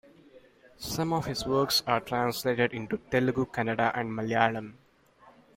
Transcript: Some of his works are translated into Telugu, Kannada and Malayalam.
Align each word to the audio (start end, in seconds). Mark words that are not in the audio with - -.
Some 0.79 1.13
of 1.13 1.27
his 1.27 1.45
works 1.45 1.83
are 1.85 1.99
translated 1.99 2.73
into 2.73 2.97
Telugu, 3.11 3.45
Kannada 3.45 3.91
and 3.93 4.09
Malayalam. 4.11 4.73